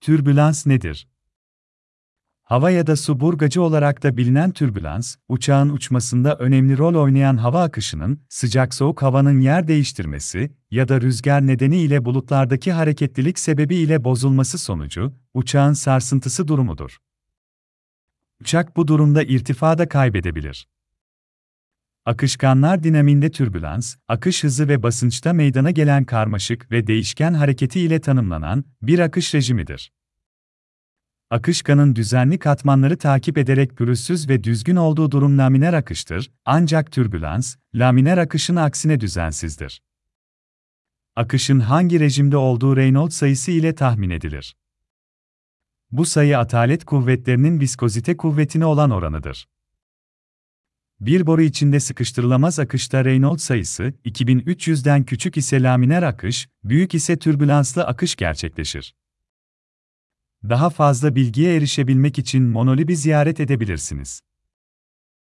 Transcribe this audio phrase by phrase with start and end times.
[0.00, 1.08] Türbülans nedir?
[2.42, 7.62] Hava ya da su burgacı olarak da bilinen türbülans, uçağın uçmasında önemli rol oynayan hava
[7.62, 15.72] akışının, sıcak-soğuk havanın yer değiştirmesi ya da rüzgar nedeniyle bulutlardaki hareketlilik sebebiyle bozulması sonucu, uçağın
[15.72, 16.96] sarsıntısı durumudur.
[18.40, 20.68] Uçak bu durumda irtifada kaybedebilir.
[22.04, 28.64] Akışkanlar dinaminde türbülans, akış hızı ve basınçta meydana gelen karmaşık ve değişken hareketi ile tanımlanan
[28.82, 29.92] bir akış rejimidir.
[31.30, 38.18] Akışkanın düzenli katmanları takip ederek pürüzsüz ve düzgün olduğu durum laminer akıştır, ancak türbülans, laminer
[38.18, 39.82] akışın aksine düzensizdir.
[41.16, 44.56] Akışın hangi rejimde olduğu Reynolds sayısı ile tahmin edilir.
[45.90, 49.46] Bu sayı atalet kuvvetlerinin viskozite kuvvetine olan oranıdır.
[51.00, 57.84] Bir boru içinde sıkıştırılamaz akışta Reynolds sayısı 2300'den küçük ise laminer akış, büyük ise türbülanslı
[57.84, 58.94] akış gerçekleşir.
[60.48, 64.22] Daha fazla bilgiye erişebilmek için Monolib'i ziyaret edebilirsiniz.